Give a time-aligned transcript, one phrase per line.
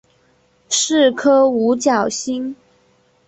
[0.67, 2.55] 是颗五角星。